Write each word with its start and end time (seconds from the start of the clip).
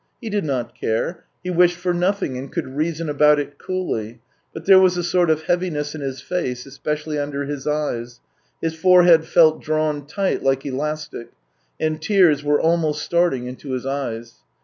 He 0.19 0.31
did 0.31 0.43
not 0.43 0.73
care, 0.73 1.25
he 1.43 1.51
wished 1.51 1.77
for 1.77 1.93
nothing, 1.93 2.35
and 2.35 2.51
could 2.51 2.75
reason 2.75 3.07
about 3.07 3.37
it 3.39 3.59
coolly, 3.59 4.19
but 4.51 4.65
there 4.65 4.79
was 4.79 4.97
a 4.97 5.03
sort 5.03 5.29
of 5.29 5.43
heaviness 5.43 5.93
in 5.93 6.01
his 6.01 6.19
face 6.21 6.65
especially 6.65 7.19
under 7.19 7.43
his 7.45 7.67
eyes, 7.67 8.19
his 8.63 8.73
forehead 8.73 9.25
felt 9.25 9.61
drawn 9.61 10.07
tight 10.07 10.41
like 10.41 10.65
elastic— 10.65 11.27
and 11.79 12.01
tears 12.01 12.43
were 12.43 12.59
almost 12.59 13.03
starting 13.03 13.45
into 13.45 13.73
his 13.73 13.85
eyes. 13.85 14.37